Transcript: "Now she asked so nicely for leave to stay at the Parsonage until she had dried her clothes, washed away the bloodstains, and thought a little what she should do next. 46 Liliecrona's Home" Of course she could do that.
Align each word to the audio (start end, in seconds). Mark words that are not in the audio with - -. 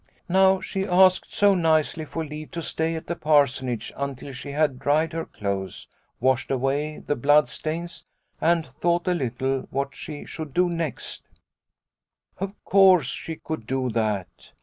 "Now 0.27 0.59
she 0.61 0.87
asked 0.87 1.31
so 1.31 1.53
nicely 1.53 2.05
for 2.05 2.25
leave 2.25 2.49
to 2.53 2.63
stay 2.63 2.95
at 2.95 3.05
the 3.05 3.15
Parsonage 3.15 3.93
until 3.95 4.33
she 4.33 4.49
had 4.49 4.79
dried 4.79 5.13
her 5.13 5.27
clothes, 5.27 5.87
washed 6.19 6.49
away 6.49 6.97
the 6.97 7.15
bloodstains, 7.15 8.05
and 8.41 8.65
thought 8.65 9.07
a 9.07 9.13
little 9.13 9.67
what 9.69 9.93
she 9.95 10.25
should 10.25 10.55
do 10.55 10.69
next. 10.71 11.21
46 12.39 12.39
Liliecrona's 12.39 12.39
Home" 12.39 12.49
Of 12.49 12.63
course 12.65 13.05
she 13.09 13.35
could 13.35 13.67
do 13.67 13.91
that. 13.91 14.51